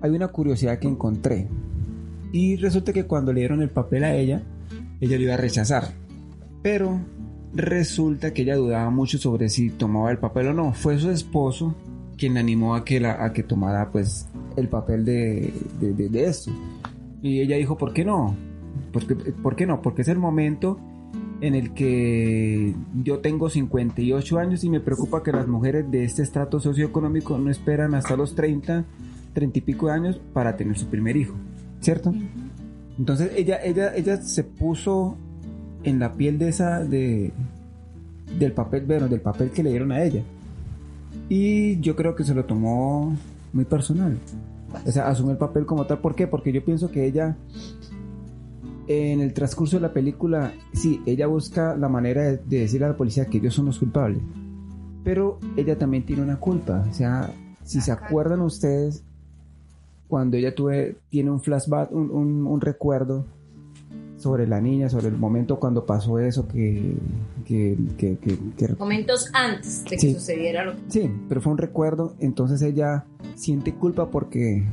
hay 0.02 0.12
una 0.12 0.28
curiosidad 0.28 0.78
que 0.80 0.88
encontré. 0.88 1.48
Y 2.34 2.58
resulta 2.58 2.92
que 2.92 3.06
cuando 3.06 3.32
le 3.32 3.40
dieron 3.40 3.62
el 3.62 3.70
papel 3.70 4.04
a 4.04 4.14
ella, 4.16 4.44
ella 5.00 5.18
lo 5.18 5.24
iba 5.24 5.36
a 5.36 5.38
rechazar. 5.38 5.94
Pero 6.62 7.00
resulta 7.56 8.34
que 8.34 8.42
ella 8.44 8.56
dudaba 8.56 8.90
mucho 8.90 9.18
sobre 9.18 9.50
si 9.50 9.70
tomaba 9.70 10.12
el 10.12 10.18
papel 10.18 10.48
o 10.48 10.54
no. 10.54 10.74
Fue 10.74 10.98
su 11.00 11.10
esposo 11.10 11.74
quien 12.18 12.34
la 12.36 12.42
animó 12.42 12.76
a 12.76 12.86
que, 12.86 13.00
la, 13.00 13.24
a 13.24 13.34
que 13.34 13.44
tomara 13.44 13.90
pues 13.92 14.28
el 14.56 14.68
papel 14.70 15.04
de, 15.06 15.54
de, 15.80 15.94
de- 15.94 16.10
de 16.10 16.26
esto. 16.26 16.52
Y 17.22 17.40
ella 17.42 17.58
dijo, 17.58 17.78
¿por 17.78 17.94
qué 17.94 18.06
no? 18.06 18.36
Porque, 18.92 19.16
¿Por 19.16 19.56
qué 19.56 19.66
no? 19.66 19.82
Porque 19.82 20.02
es 20.04 20.08
el 20.10 20.18
momento 20.20 20.80
en 21.42 21.56
el 21.56 21.74
que 21.74 22.74
yo 23.04 23.20
tengo 23.20 23.50
58 23.50 24.38
años 24.40 24.64
y 24.64 24.70
me 24.70 24.80
preocupa 24.80 25.24
que 25.24 25.32
las 25.32 25.48
mujeres 25.48 25.90
de 25.92 26.04
este 26.06 26.22
estrato 26.24 26.60
socioeconómico 26.60 27.38
no 27.38 27.50
esperan 27.52 27.94
hasta 27.96 28.16
los 28.16 28.36
30, 28.36 28.86
30 29.34 29.58
y 29.60 29.62
pico 29.62 29.88
de 29.88 29.94
años 29.94 30.22
para 30.34 30.56
tener 30.56 30.78
su 30.78 30.88
primer 30.88 31.18
hijo, 31.18 31.36
¿cierto? 31.82 32.14
Entonces 32.98 33.32
ella, 33.36 33.58
ella, 33.64 33.94
ella 33.96 34.22
se 34.22 34.44
puso 34.46 35.18
en 35.84 36.00
la 36.00 36.14
piel 36.14 36.38
de 36.40 36.48
esa, 36.50 36.80
de, 36.86 37.34
del 38.40 38.52
papel, 38.54 38.86
bueno, 38.86 39.08
del 39.08 39.22
papel 39.22 39.52
que 39.52 39.64
le 39.64 39.70
dieron 39.72 39.92
a 39.92 40.04
ella. 40.04 40.24
Y 41.30 41.80
yo 41.80 41.96
creo 41.96 42.16
que 42.16 42.24
se 42.24 42.34
lo 42.36 42.46
tomó 42.46 43.16
muy 43.54 43.66
personal. 43.66 44.18
O 44.86 44.92
sea, 44.92 45.08
asume 45.08 45.32
el 45.32 45.38
papel 45.38 45.66
como 45.66 45.86
tal. 45.86 46.00
¿Por 46.00 46.16
qué? 46.16 46.28
Porque 46.28 46.52
yo 46.52 46.64
pienso 46.64 46.92
que 46.92 47.06
ella, 47.06 47.36
en 48.88 49.22
el 49.22 49.34
transcurso 49.34 49.78
de 49.78 49.82
la 49.82 49.94
película, 49.94 50.54
sí, 50.74 51.02
ella 51.06 51.28
busca 51.28 51.76
la 51.76 51.90
manera 51.90 52.24
de, 52.24 52.38
de 52.38 52.60
decirle 52.60 52.86
a 52.86 52.90
la 52.90 52.98
policía 52.98 53.26
que 53.26 53.38
ellos 53.38 53.54
son 53.54 53.66
los 53.66 53.80
culpables. 53.80 54.22
Pero 55.04 55.40
ella 55.56 55.78
también 55.78 56.06
tiene 56.06 56.22
una 56.22 56.38
culpa. 56.38 56.86
O 56.90 56.94
sea, 56.94 57.32
si 57.64 57.82
se 57.82 57.92
acuerdan 57.92 58.42
ustedes, 58.42 59.04
cuando 60.08 60.38
ella 60.38 60.54
tuve, 60.54 60.98
tiene 61.10 61.32
un 61.32 61.42
flashback, 61.42 61.92
un, 61.92 62.12
un- 62.12 62.46
un 62.48 62.62
recuerdo 62.62 63.26
sobre 64.26 64.48
la 64.48 64.60
niña, 64.60 64.90
sobre 64.90 65.08
el 65.10 65.18
momento 65.18 65.60
cuando 65.60 65.86
pasó 65.86 66.18
eso, 66.18 66.48
que... 66.48 66.98
que, 67.46 67.78
que, 67.96 68.18
que- 68.18 68.40
que- 68.58 68.76
Momentos 68.80 69.30
antes 69.34 69.84
de 69.84 69.90
que 69.92 70.00
Sí. 70.00 70.14
sucediera 70.16 70.66
lo 70.66 70.72
que... 70.74 70.80
Sí, 70.88 71.12
pero 71.30 71.42
fue 71.42 71.52
un 71.52 71.60
recuerdo, 71.60 72.16
entonces 72.20 72.60
ella 72.64 73.06
siente 73.36 73.76
culpa 73.76 74.10
porque, 74.10 74.64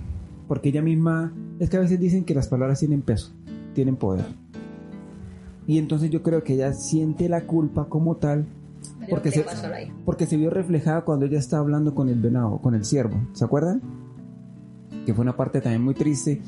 porque 0.48 0.70
ella 0.70 0.80
misma, 0.80 1.34
es 1.58 1.68
que 1.68 1.76
a 1.76 1.80
veces 1.80 2.00
dicen 2.00 2.24
que 2.24 2.34
las 2.34 2.48
palabras 2.48 2.78
tienen 2.78 3.02
peso, 3.02 3.32
tienen 3.74 3.96
poder. 3.96 4.24
Y 5.66 5.76
entonces 5.76 6.08
yo 6.08 6.22
creo 6.22 6.42
que 6.42 6.54
ella 6.54 6.72
siente 6.72 7.28
la 7.28 7.42
culpa 7.42 7.84
como 7.90 8.16
tal 8.16 8.46
porque 9.10 9.28
¿Qué 9.30 9.42
se, 9.42 9.44
porque 10.06 10.24
se 10.26 10.36
vio 10.38 10.48
reflejada 10.48 11.02
cuando 11.04 11.26
ella 11.26 11.38
está 11.38 11.58
hablando 11.58 11.94
con 11.94 12.08
el 12.08 12.20
venado, 12.22 12.56
con 12.58 12.74
el 12.74 12.86
ciervo, 12.86 13.16
¿se 13.34 13.44
acuerdan? 13.44 13.82
Que 15.04 15.12
fue 15.12 15.22
una 15.22 15.36
parte 15.36 15.60
también 15.60 15.82
muy 15.82 15.92
triste. 15.94 16.40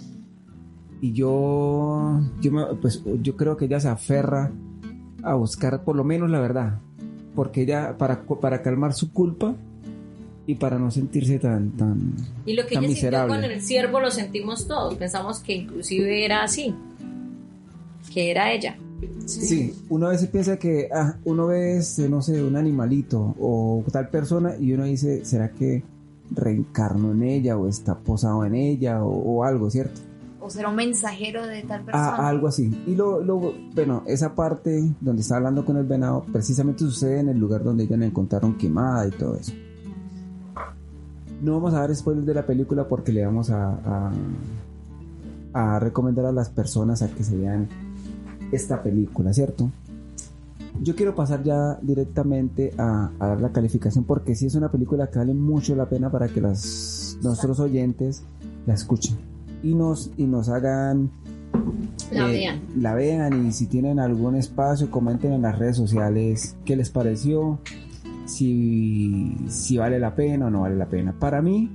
Y 1.05 1.13
yo, 1.13 2.19
yo, 2.41 2.51
me- 2.51 2.65
pues, 2.81 3.03
yo 3.23 3.37
creo 3.37 3.59
que 3.59 3.67
ella 3.67 3.79
se 3.79 3.89
aferra 3.89 4.51
a 5.23 5.35
buscar 5.35 5.85
por 5.85 5.97
lo 5.97 6.03
menos 6.03 6.31
la 6.31 6.41
verdad. 6.41 6.79
Porque 7.35 7.61
ella, 7.61 7.99
para, 7.99 8.23
para 8.23 8.63
calmar 8.63 8.95
su 8.95 9.13
culpa 9.13 9.55
y 10.47 10.55
para 10.55 10.79
no 10.79 10.91
sentirse 10.91 11.39
tan, 11.39 11.73
tan, 11.73 12.15
Y 12.47 12.55
lo 12.55 12.65
que 12.67 12.75
tan 12.77 12.85
ella 12.85 12.95
sintió 12.95 13.11
miserable. 13.11 13.35
con 13.35 13.45
el 13.45 13.61
ciervo 13.61 14.01
lo 14.01 14.11
sentimos 14.11 14.67
todos. 14.67 14.95
Pensamos 14.95 15.41
que 15.41 15.57
inclusive 15.57 16.25
era 16.25 16.43
así. 16.43 16.75
Que 18.11 18.31
era 18.31 18.51
ella. 18.51 18.79
Sí, 19.27 19.75
uno 19.91 20.07
a 20.07 20.11
veces 20.11 20.31
piensa 20.31 20.57
que 20.59 20.89
ah, 20.91 21.17
uno 21.25 21.49
ve, 21.49 21.77
este, 21.77 22.09
no 22.09 22.23
sé, 22.23 22.43
un 22.43 22.57
animalito 22.57 23.35
o 23.39 23.85
tal 23.93 24.09
persona 24.09 24.57
y 24.59 24.73
uno 24.73 24.85
dice, 24.85 25.23
¿será 25.27 25.51
que 25.51 25.83
reencarnó 26.31 27.13
en 27.13 27.25
ella 27.25 27.59
o 27.59 27.69
está 27.69 27.99
posado 27.99 28.47
en 28.47 28.55
ella 28.55 29.05
o, 29.05 29.11
o 29.11 29.45
algo, 29.45 29.69
¿cierto? 29.69 30.01
O 30.47 30.51
ser 30.51 30.67
un 30.67 30.75
mensajero 30.75 31.47
de 31.47 31.63
tal 31.63 31.85
persona. 31.85 32.17
Ah, 32.17 32.29
algo 32.29 32.49
así. 32.49 32.71
Y 32.87 32.95
lo, 32.95 33.23
lo- 33.23 33.55
bueno, 33.75 34.03
esa 34.07 34.35
parte 34.35 34.85
donde 35.01 35.23
está 35.23 35.37
hablando 35.37 35.65
con 35.65 35.79
el 35.79 35.85
venado 35.87 36.25
precisamente 36.31 36.81
sucede 36.81 37.21
en 37.21 37.31
el 37.31 37.39
lugar 37.39 37.65
donde 37.65 37.85
ella 37.85 37.97
la 37.97 38.05
encontraron 38.07 38.59
quemada 38.59 39.07
y 39.09 39.11
todo 39.13 39.37
eso. 39.37 39.53
No 41.43 41.55
vamos 41.55 41.73
a 41.75 41.81
dar 41.81 41.95
spoilers 41.95 42.27
de 42.27 42.35
la 42.35 42.45
película 42.47 42.87
porque 42.89 43.13
le 43.13 43.25
vamos 43.25 43.49
a, 43.51 43.71
a, 43.73 44.13
a 45.55 45.79
recomendar 45.79 46.27
a 46.27 46.33
las 46.33 46.51
personas 46.51 47.01
a 47.03 47.09
que 47.09 47.25
se 47.25 47.37
vean 47.37 47.69
esta 48.53 48.83
película, 48.83 49.33
¿cierto? 49.33 49.71
Yo 50.83 50.95
quiero 50.97 51.15
pasar 51.15 51.43
ya 51.43 51.79
directamente 51.83 52.73
a, 52.77 53.11
a 53.19 53.27
dar 53.29 53.41
la 53.41 53.51
calificación 53.53 54.05
porque 54.05 54.35
sí 54.35 54.47
es 54.47 54.55
una 54.57 54.71
película 54.71 55.07
que 55.09 55.19
vale 55.19 55.33
mucho 55.35 55.75
la 55.77 55.87
pena 55.89 56.11
para 56.11 56.29
que 56.29 56.41
las, 56.41 57.19
nuestros 57.23 57.61
oyentes 57.61 58.23
la 58.67 58.75
escuchen 58.75 59.17
y 59.65 59.75
nos, 59.75 60.11
y 60.17 60.25
nos 60.25 60.49
hagan 60.49 61.11
La 62.13 62.29
eh, 62.29 62.33
vean. 62.33 62.61
la 62.77 62.95
vean 62.95 63.47
y 63.47 63.53
si 63.53 63.67
tienen 63.67 63.99
algún 63.99 64.37
espacio 64.37 64.91
comenten 64.91 65.33
en 65.33 65.43
las 65.43 65.59
redes 65.59 65.77
sociales 65.77 66.57
qué 66.65 66.77
les 66.77 66.91
pareció 66.91 67.59
si, 68.27 69.37
si 69.49 69.77
vale 69.79 69.99
la 69.99 70.15
pena 70.15 70.47
o 70.47 70.51
no 70.51 70.61
vale 70.63 70.77
la 70.77 70.87
pena 70.87 71.13
para 71.19 71.41
mí 71.43 71.71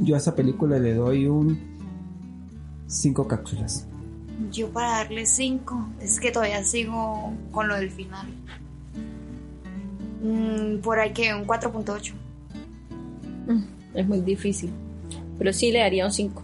yo 0.00 0.14
a 0.14 0.18
esta 0.18 0.34
película 0.34 0.78
le 0.78 0.94
doy 0.94 1.26
un 1.26 1.58
5 2.86 3.28
cápsulas 3.28 3.86
Yo 4.50 4.68
para 4.70 5.04
darle 5.04 5.26
5, 5.26 5.88
es 6.00 6.18
que 6.18 6.30
todavía 6.32 6.64
sigo 6.64 7.32
con 7.52 7.68
lo 7.68 7.76
del 7.76 7.90
final. 7.90 8.26
Mm, 10.22 10.80
por 10.82 10.98
ahí 10.98 11.12
que 11.12 11.32
un 11.34 11.46
4.8. 11.46 12.14
Es 13.94 14.08
muy 14.08 14.20
difícil. 14.22 14.70
Pero 15.38 15.52
sí 15.52 15.70
le 15.70 15.80
daría 15.80 16.06
un 16.06 16.12
5. 16.12 16.42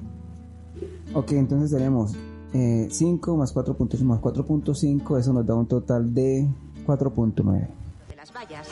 Ok 1.16 1.32
entonces 1.32 1.70
tenemos 1.70 2.12
Eh, 2.52 2.88
5 2.90 3.36
más 3.36 3.54
4.8 3.54 4.00
más 4.04 4.20
4.5, 4.20 5.18
eso 5.18 5.32
nos 5.32 5.44
da 5.44 5.54
un 5.54 5.66
total 5.66 6.14
de 6.14 6.46
4.9. 6.86 7.68
de 8.08 8.16
las 8.16 8.32
vallas. 8.32 8.68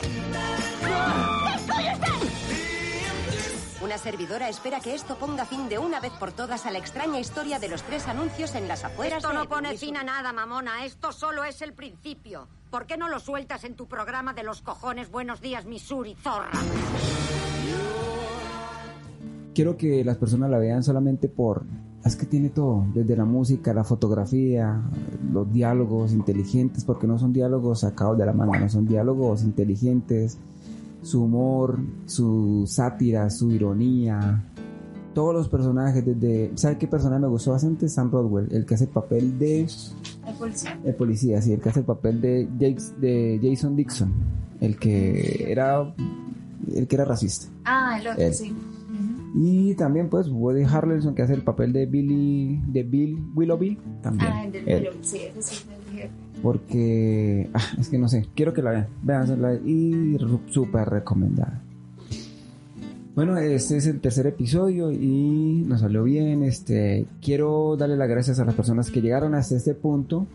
Una 3.83 3.97
servidora 3.99 4.49
espera 4.49 4.79
que 4.79 4.95
esto 4.95 5.17
ponga 5.19 5.45
fin 5.45 5.69
de 5.69 5.77
una 5.77 5.99
vez 5.99 6.13
por 6.13 6.31
todas 6.31 6.65
a 6.65 6.71
la 6.71 6.79
extraña 6.79 7.19
historia 7.19 7.59
de 7.59 7.67
los 7.67 7.83
tres 7.83 8.07
anuncios 8.07 8.55
en 8.55 8.67
las 8.67 8.83
afueras 8.85 9.17
Esto 9.17 9.29
de 9.29 9.35
no 9.35 9.49
pone 9.49 9.77
fin 9.77 9.97
a 9.97 10.03
nada, 10.03 10.33
mamona. 10.33 10.85
Esto 10.85 11.11
solo 11.11 11.43
es 11.43 11.61
el 11.61 11.73
principio. 11.73 12.47
¿Por 12.71 12.87
qué 12.87 12.97
no 12.97 13.09
lo 13.09 13.19
sueltas 13.19 13.65
en 13.65 13.75
tu 13.75 13.85
programa 13.87 14.33
de 14.33 14.43
los 14.43 14.61
cojones 14.61 15.11
Buenos 15.11 15.41
Días, 15.41 15.65
Missouri, 15.65 16.15
zorra? 16.15 16.49
Quiero 19.53 19.77
que 19.77 20.03
las 20.03 20.17
personas 20.17 20.49
la 20.49 20.57
vean 20.57 20.81
solamente 20.81 21.27
por... 21.27 21.65
Es 22.05 22.15
que 22.15 22.27
tiene 22.27 22.49
todo, 22.49 22.85
desde 22.93 23.17
la 23.17 23.25
música, 23.25 23.73
la 23.73 23.83
fotografía, 23.83 24.79
los 25.33 25.51
diálogos 25.51 26.13
inteligentes, 26.13 26.83
porque 26.83 27.07
no 27.07 27.17
son 27.17 27.33
diálogos 27.33 27.79
sacados 27.79 28.15
de 28.17 28.25
la 28.27 28.31
manga, 28.33 28.59
no 28.59 28.69
son 28.69 28.85
diálogos 28.85 29.43
inteligentes, 29.43 30.37
su 31.01 31.23
humor, 31.23 31.79
su 32.05 32.65
sátira, 32.67 33.29
su 33.31 33.51
ironía, 33.51 34.43
todos 35.15 35.33
los 35.33 35.49
personajes, 35.49 36.05
desde... 36.05 36.51
¿Sabe 36.55 36.77
qué 36.77 36.87
personaje 36.87 37.21
me 37.21 37.27
gustó 37.27 37.51
bastante? 37.51 37.89
Sam 37.89 38.11
Rodwell, 38.11 38.49
el 38.51 38.65
que 38.67 38.75
hace 38.75 38.83
el 38.83 38.91
papel 38.91 39.39
de... 39.39 39.61
¿El 39.61 40.35
policía? 40.37 40.79
El 40.83 40.93
policía, 40.95 41.41
sí, 41.41 41.53
el 41.53 41.59
que 41.61 41.69
hace 41.69 41.79
el 41.79 41.85
papel 41.85 42.21
de, 42.21 42.47
Jakes- 42.59 42.95
de 42.99 43.39
Jason 43.41 43.75
Dixon, 43.75 44.13
el 44.61 44.77
que 44.77 45.51
era... 45.51 45.91
El 46.73 46.87
que 46.87 46.95
era 46.95 47.05
racista. 47.05 47.47
Ah, 47.63 47.97
el 47.99 48.07
otro, 48.07 48.33
sí. 48.33 48.53
Y 49.33 49.75
también 49.75 50.09
pues 50.09 50.29
Woody 50.29 50.63
Harrelson 50.63 51.15
que 51.15 51.21
hace 51.21 51.33
el 51.33 51.41
papel 51.41 51.73
de 51.73 51.85
Billy 51.85 52.61
de 52.67 52.83
Bill 52.83 53.31
Willoughby 53.35 53.77
también. 54.01 54.31
Ah, 54.31 54.45
el 54.45 54.51
del 54.51 54.89
sí. 55.01 55.19
Porque 56.41 57.49
ah, 57.53 57.61
es 57.79 57.89
que 57.89 57.97
no 57.97 58.07
sé, 58.07 58.27
quiero 58.35 58.53
que 58.53 58.61
la 58.61 58.71
vean, 58.71 58.87
véansela 59.01 59.55
y 59.55 60.17
súper 60.49 60.89
recomendada. 60.89 61.61
Bueno, 63.15 63.37
este 63.37 63.77
es 63.77 63.87
el 63.87 64.01
tercer 64.01 64.27
episodio 64.27 64.91
y 64.91 65.63
nos 65.65 65.79
salió 65.79 66.03
bien. 66.03 66.43
Este, 66.43 67.07
quiero 67.21 67.77
darle 67.77 67.95
las 67.95 68.09
gracias 68.09 68.39
a 68.39 68.45
las 68.45 68.55
personas 68.55 68.91
que 68.91 69.01
llegaron 69.01 69.35
hasta 69.35 69.55
este 69.55 69.73
punto. 69.73 70.27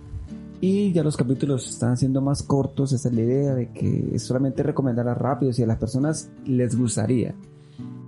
Y 0.62 0.90
ya 0.92 1.02
los 1.02 1.16
capítulos 1.16 1.68
están 1.68 1.98
siendo 1.98 2.22
más 2.22 2.42
cortos. 2.42 2.92
Esa 2.94 3.08
es 3.08 3.14
la 3.14 3.20
idea 3.20 3.54
de 3.54 3.68
que 3.68 4.10
es 4.14 4.22
solamente 4.22 4.62
recomendarlas 4.62 5.18
rápido. 5.18 5.52
Si 5.52 5.62
a 5.62 5.66
las 5.66 5.76
personas 5.76 6.30
les 6.46 6.74
gustaría 6.74 7.34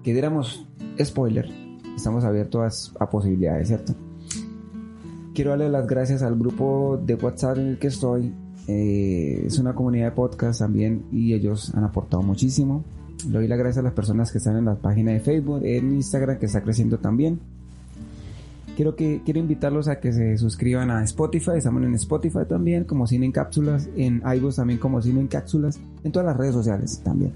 que 0.03 0.13
diéramos 0.13 0.67
spoiler, 1.03 1.49
estamos 1.97 2.25
abiertos 2.25 2.93
a, 2.99 3.09
posibilidades, 3.09 3.69
¿cierto? 3.69 3.95
Quiero 5.35 5.51
darle 5.51 5.71
las 5.71 5.87
gracias 5.87 6.23
al 6.23 6.39
grupo 6.39 7.01
de 7.05 7.15
WhatsApp 7.15 7.59
en 7.59 7.67
el 7.69 7.79
que 7.79 7.87
estoy. 7.87 8.35
Eh, 8.69 9.45
es 9.47 9.59
una 9.59 9.75
comunidad 9.75 10.07
de 10.07 10.13
podcast 10.13 10.61
también 10.61 11.05
y 11.11 11.33
ellos 11.33 11.75
han 11.75 11.85
aportado 11.85 12.23
muchísimo. 12.23 12.85
Le 13.27 13.39
doy 13.39 13.49
las 13.49 13.59
gracias 13.59 13.79
a 13.79 13.83
las 13.83 13.93
personas 13.93 14.31
que 14.31 14.39
están 14.39 14.57
en 14.57 14.67
la 14.67 14.75
página 14.75 15.13
de 15.13 15.21
Facebook, 15.21 15.63
en 15.65 15.95
Instagram, 15.95 16.39
que 16.39 16.47
está 16.47 16.63
creciendo 16.63 16.99
también. 16.99 17.41
Quiero, 18.77 18.97
que, 18.97 19.21
quiero 19.25 19.39
invitarlos 19.39 19.89
a 19.89 20.01
que 20.01 20.13
se 20.13 20.37
suscriban 20.39 20.91
a 20.91 21.05
Spotify. 21.05 21.53
Estamos 21.57 21.83
en 21.83 21.95
Spotify 21.95 22.41
también, 22.49 22.85
como 22.85 23.07
Cine 23.07 23.27
en 23.27 23.33
Cápsulas. 23.33 23.89
En 23.97 24.23
iVoox 24.25 24.57
también, 24.57 24.79
como 24.79 25.01
Cine 25.01 25.21
en 25.21 25.29
Cápsulas. 25.29 25.79
En 26.05 26.11
todas 26.11 26.27
las 26.27 26.37
redes 26.37 26.55
sociales 26.55 27.01
también. 27.05 27.33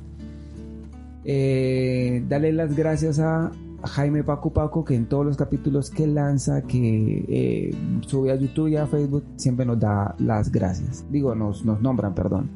Eh, 1.29 2.23
dale 2.29 2.53
las 2.53 2.77
gracias 2.77 3.19
a 3.19 3.51
Jaime 3.83 4.23
Paco 4.23 4.53
Paco, 4.53 4.85
que 4.85 4.95
en 4.95 5.09
todos 5.09 5.27
los 5.27 5.37
capítulos 5.37 5.91
que 5.91 6.07
lanza, 6.07 6.63
que 6.63 7.25
eh, 7.29 7.75
sube 8.07 8.31
a 8.31 8.37
YouTube 8.37 8.69
y 8.69 8.77
a 8.77 8.87
Facebook, 8.87 9.25
siempre 9.37 9.67
nos 9.67 9.81
da 9.81 10.15
las 10.21 10.53
gracias. 10.53 11.05
Digo, 11.11 11.35
nos, 11.35 11.65
nos 11.65 11.81
nombran, 11.81 12.15
perdón. 12.15 12.51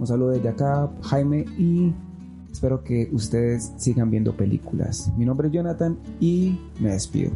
Un 0.00 0.06
saludo 0.06 0.30
desde 0.30 0.48
acá, 0.48 0.90
Jaime, 1.02 1.44
y 1.56 1.94
espero 2.50 2.82
que 2.82 3.08
ustedes 3.12 3.72
sigan 3.76 4.10
viendo 4.10 4.36
películas. 4.36 5.12
Mi 5.16 5.24
nombre 5.24 5.46
es 5.46 5.54
Jonathan 5.54 5.96
y 6.18 6.58
me 6.80 6.90
despido. 6.90 7.30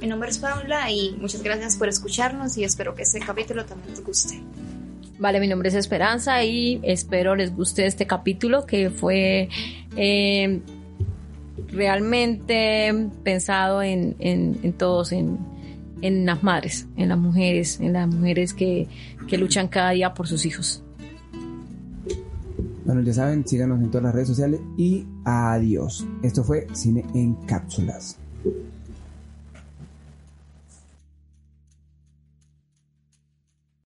Mi 0.00 0.08
nombre 0.08 0.30
es 0.30 0.38
Paula 0.38 0.90
y 0.90 1.16
muchas 1.20 1.42
gracias 1.44 1.76
por 1.76 1.88
escucharnos 1.88 2.58
y 2.58 2.64
espero 2.64 2.94
que 2.94 3.02
este 3.02 3.20
capítulo 3.20 3.64
también 3.64 3.90
les 3.90 4.04
guste. 4.04 4.42
Vale, 5.18 5.38
mi 5.40 5.46
nombre 5.48 5.68
es 5.68 5.74
Esperanza 5.74 6.42
y 6.44 6.80
espero 6.82 7.36
les 7.36 7.54
guste 7.54 7.86
este 7.86 8.06
capítulo 8.06 8.66
que 8.66 8.90
fue 8.90 9.48
eh, 9.96 10.60
realmente 11.68 12.92
pensado 13.22 13.82
en, 13.82 14.16
en- 14.18 14.58
en 14.62 14.72
todos, 14.72 15.12
en, 15.12 15.38
en 16.02 16.26
las 16.26 16.42
madres, 16.42 16.88
en 16.96 17.08
las 17.08 17.18
mujeres, 17.18 17.78
en 17.80 17.92
las 17.92 18.08
mujeres 18.08 18.52
que, 18.54 18.88
que 19.28 19.38
luchan 19.38 19.68
cada 19.68 19.90
día 19.90 20.14
por 20.14 20.26
sus 20.26 20.44
hijos. 20.46 20.82
Bueno, 22.84 23.00
ya 23.00 23.14
saben, 23.14 23.46
síganos 23.46 23.80
en 23.80 23.88
todas 23.90 24.04
las 24.04 24.14
redes 24.14 24.28
sociales 24.28 24.60
y 24.76 25.06
adiós. 25.24 26.04
Esto 26.22 26.44
fue 26.44 26.66
Cine 26.74 27.04
en 27.14 27.34
Cápsulas. 27.46 28.18